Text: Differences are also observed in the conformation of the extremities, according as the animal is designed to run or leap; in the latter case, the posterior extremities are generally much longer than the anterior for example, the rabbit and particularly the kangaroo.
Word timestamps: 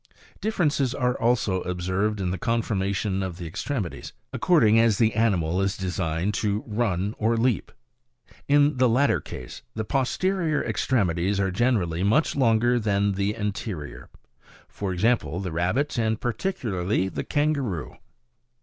Differences 0.41 0.95
are 0.95 1.13
also 1.21 1.61
observed 1.61 2.19
in 2.19 2.31
the 2.31 2.39
conformation 2.39 3.21
of 3.21 3.37
the 3.37 3.45
extremities, 3.45 4.13
according 4.33 4.79
as 4.79 4.97
the 4.97 5.13
animal 5.13 5.61
is 5.61 5.77
designed 5.77 6.33
to 6.33 6.63
run 6.65 7.13
or 7.19 7.37
leap; 7.37 7.71
in 8.47 8.77
the 8.77 8.89
latter 8.89 9.21
case, 9.21 9.61
the 9.75 9.85
posterior 9.85 10.63
extremities 10.63 11.39
are 11.39 11.51
generally 11.51 12.01
much 12.01 12.35
longer 12.35 12.79
than 12.79 13.11
the 13.11 13.35
anterior 13.37 14.09
for 14.67 14.91
example, 14.91 15.39
the 15.39 15.51
rabbit 15.51 15.99
and 15.99 16.19
particularly 16.19 17.07
the 17.07 17.23
kangaroo. 17.23 17.95